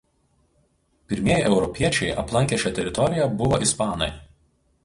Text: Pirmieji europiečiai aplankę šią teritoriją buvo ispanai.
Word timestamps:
Pirmieji 1.11 1.43
europiečiai 1.51 2.09
aplankę 2.23 2.61
šią 2.65 2.75
teritoriją 2.81 3.29
buvo 3.43 3.61
ispanai. 3.67 4.13